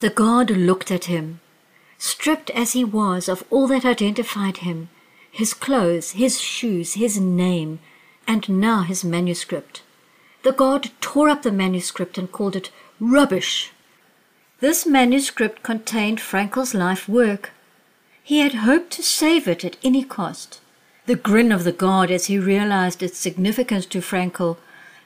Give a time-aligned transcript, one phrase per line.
[0.00, 1.40] The God looked at him,
[1.96, 4.90] stripped as he was of all that identified him
[5.36, 7.78] his clothes, his shoes, his name,
[8.26, 9.82] and now his manuscript.
[10.44, 13.70] The God tore up the manuscript and called it rubbish.
[14.60, 17.50] This manuscript contained Frankl's life work.
[18.22, 20.60] He had hoped to save it at any cost.
[21.04, 24.56] The grin of the God as he realized its significance to Frankl,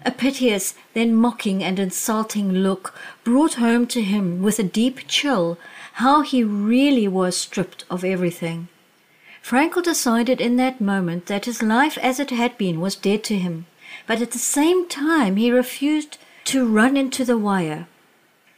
[0.04, 2.94] a piteous, then mocking and insulting look,
[3.24, 5.58] brought home to him with a deep chill
[5.94, 8.68] how he really was stripped of everything.
[9.42, 13.38] Frankl decided in that moment that his life as it had been was dead to
[13.38, 13.66] him,
[14.06, 17.86] but at the same time he refused to run into the wire.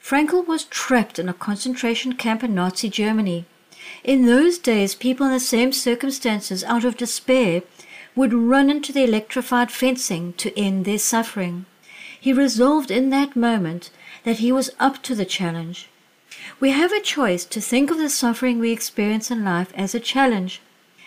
[0.03, 3.45] Frankl was trapped in a concentration camp in Nazi Germany.
[4.05, 7.63] In those days, people in the same circumstances, out of despair,
[8.15, 11.67] would run into the electrified fencing to end their suffering.
[12.21, 13.91] He resolved in that moment
[14.25, 15.89] that he was up to the challenge.
[16.61, 20.01] We have a choice to think of the suffering we experience in life as a
[20.01, 20.61] challenge.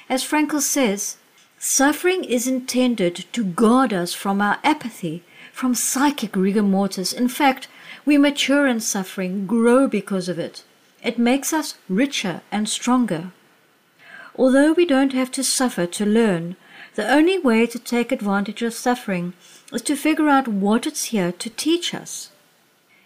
[0.10, 1.18] As Frankl says,
[1.58, 7.14] suffering is intended to guard us from our apathy, from psychic rigor mortis.
[7.14, 7.68] In fact,
[8.06, 10.64] we mature in suffering, grow because of it.
[11.04, 13.32] It makes us richer and stronger.
[14.38, 16.56] Although we don't have to suffer to learn,
[16.96, 19.34] the only way to take advantage of suffering
[19.72, 22.32] is to figure out what it's here to teach us.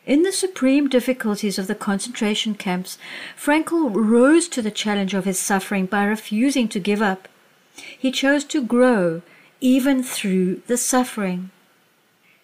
[0.05, 2.97] In the supreme difficulties of the concentration camps,
[3.37, 7.27] Frankl rose to the challenge of his suffering by refusing to give up.
[7.75, 9.21] He chose to grow
[9.61, 11.51] even through the suffering.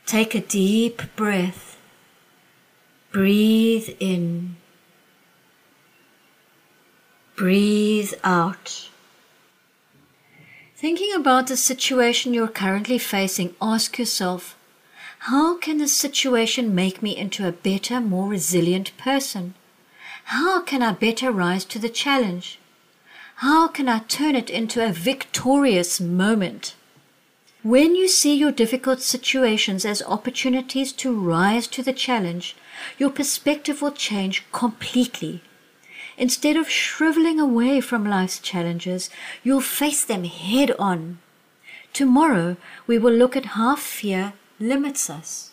[0.05, 1.77] Take a deep breath.
[3.11, 4.57] Breathe in.
[7.35, 8.89] Breathe out.
[10.77, 14.57] Thinking about the situation you're currently facing, ask yourself,
[15.19, 19.53] how can this situation make me into a better, more resilient person?
[20.25, 22.59] How can I better rise to the challenge?
[23.35, 26.75] How can I turn it into a victorious moment?
[27.63, 32.53] When you see your difficult situations as opportunities to rise to the challenge,
[32.97, 35.41] your perspective will change completely.
[36.17, 39.09] Instead of shriveling away from life's challenges,
[39.43, 41.19] you'll face them head on.
[41.91, 45.51] Tomorrow, we will look at how fear limits us.